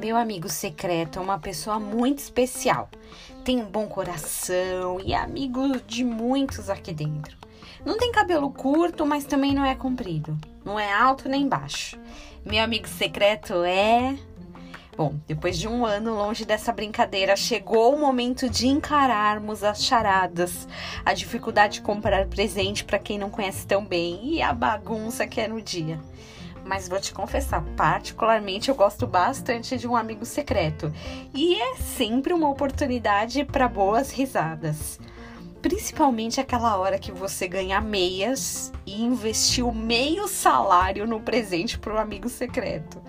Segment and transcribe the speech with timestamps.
[0.00, 2.88] Meu amigo secreto é uma pessoa muito especial.
[3.44, 7.36] Tem um bom coração e é amigo de muitos aqui dentro.
[7.84, 10.38] Não tem cabelo curto, mas também não é comprido.
[10.64, 11.98] Não é alto nem baixo.
[12.42, 14.16] Meu amigo secreto é.
[14.96, 20.66] Bom, depois de um ano longe dessa brincadeira, chegou o momento de encararmos as charadas,
[21.04, 25.42] a dificuldade de comprar presente para quem não conhece tão bem e a bagunça que
[25.42, 26.00] é no dia
[26.64, 30.92] mas vou te confessar, particularmente eu gosto bastante de um amigo secreto
[31.34, 34.98] e é sempre uma oportunidade para boas risadas.
[35.62, 41.98] Principalmente aquela hora que você ganha meias e investiu meio salário no presente para o
[41.98, 43.00] amigo secreto.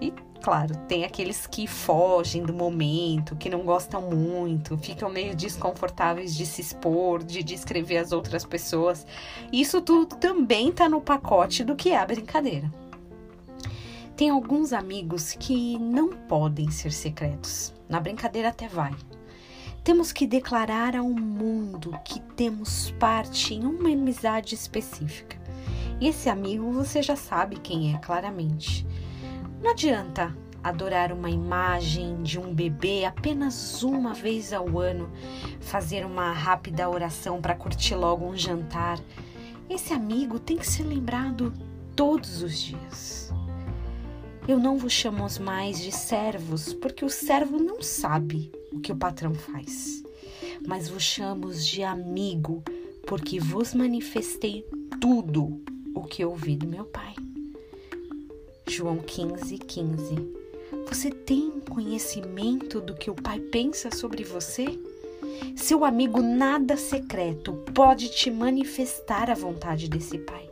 [0.00, 6.34] E claro, tem aqueles que fogem do momento, que não gostam muito, ficam meio desconfortáveis
[6.34, 9.06] de se expor, de descrever as outras pessoas.
[9.52, 12.70] Isso tudo também tá no pacote do que é a brincadeira.
[14.16, 17.72] Tem alguns amigos que não podem ser secretos.
[17.88, 18.92] Na brincadeira até vai.
[19.84, 25.38] Temos que declarar ao mundo que temos parte em uma amizade específica.
[26.00, 28.84] E esse amigo você já sabe quem é, claramente.
[29.62, 35.10] Não adianta adorar uma imagem de um bebê apenas uma vez ao ano,
[35.60, 39.00] fazer uma rápida oração para curtir logo um jantar.
[39.68, 41.52] Esse amigo tem que ser lembrado
[41.96, 43.32] todos os dias.
[44.46, 48.96] Eu não vos chamo mais de servos, porque o servo não sabe o que o
[48.96, 50.02] patrão faz,
[50.66, 52.62] mas vos chamo de amigo,
[53.06, 54.64] porque vos manifestei
[55.00, 55.60] tudo
[55.94, 57.14] o que ouvi do meu Pai.
[58.68, 60.38] João 15, 15.
[60.88, 64.78] Você tem conhecimento do que o Pai pensa sobre você?
[65.56, 70.48] Seu amigo nada secreto pode te manifestar a vontade desse Pai.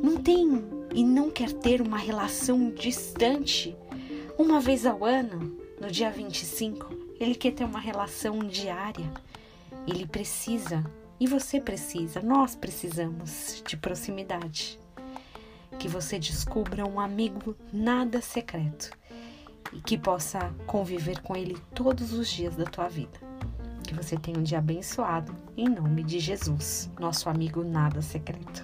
[0.00, 3.76] Não tem e não quer ter uma relação distante.
[4.38, 9.10] Uma vez ao ano, no dia 25, ele quer ter uma relação diária.
[9.86, 10.84] Ele precisa,
[11.18, 14.78] e você precisa, nós precisamos de proximidade.
[15.82, 18.92] Que você descubra um amigo nada secreto
[19.72, 23.18] e que possa conviver com ele todos os dias da tua vida.
[23.82, 28.62] Que você tenha um dia abençoado, em nome de Jesus, nosso amigo nada secreto.